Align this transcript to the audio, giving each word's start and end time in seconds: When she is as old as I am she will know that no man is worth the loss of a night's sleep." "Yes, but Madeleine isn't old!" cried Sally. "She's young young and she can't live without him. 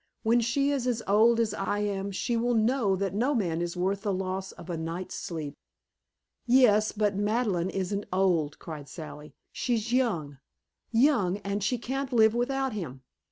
When 0.23 0.41
she 0.41 0.71
is 0.71 0.87
as 0.87 1.03
old 1.07 1.39
as 1.39 1.53
I 1.53 1.77
am 1.77 2.09
she 2.09 2.35
will 2.35 2.55
know 2.55 2.95
that 2.95 3.13
no 3.13 3.35
man 3.35 3.61
is 3.61 3.77
worth 3.77 4.01
the 4.01 4.11
loss 4.11 4.51
of 4.51 4.67
a 4.67 4.75
night's 4.75 5.13
sleep." 5.13 5.53
"Yes, 6.47 6.91
but 6.91 7.15
Madeleine 7.15 7.69
isn't 7.69 8.07
old!" 8.11 8.57
cried 8.57 8.89
Sally. 8.89 9.35
"She's 9.51 9.93
young 9.93 10.39
young 10.91 11.37
and 11.43 11.63
she 11.63 11.77
can't 11.77 12.11
live 12.11 12.33
without 12.33 12.73
him. 12.73 13.03